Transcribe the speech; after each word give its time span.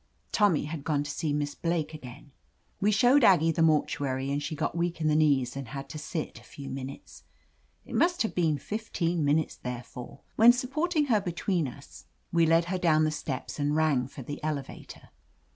Tommy 0.31 0.63
had 0.65 0.83
gone 0.83 1.03
to 1.03 1.11
see 1.11 1.31
Miss 1.31 1.53
Blake 1.53 1.93
again. 1.93 2.31
We 2.79 2.91
showed 2.91 3.23
Aggie 3.23 3.51
the 3.51 3.61
mortuary 3.61 4.31
and 4.31 4.41
she 4.41 4.55
got 4.55 4.75
weak 4.75 4.99
in 4.99 5.07
the 5.07 5.15
knees 5.15 5.55
and 5.55 5.67
had 5.67 5.89
to 5.89 5.99
sit 5.99 6.39
a 6.39 6.43
few 6.43 6.71
minutes. 6.71 7.21
It 7.85 7.93
must 7.93 8.23
have 8.23 8.33
been 8.33 8.57
fifteen 8.57 9.23
minutes, 9.23 9.57
therefore, 9.57 10.21
when 10.37 10.53
supporting 10.53 11.05
her 11.05 11.21
between 11.21 11.67
us, 11.67 12.05
we 12.33 12.47
led 12.47 12.65
her 12.65 12.79
down 12.79 13.03
the 13.03 13.11
steps 13.11 13.59
and 13.59 13.75
rang 13.75 14.07
for 14.07 14.23
the 14.23 14.43
elevator. 14.43 15.09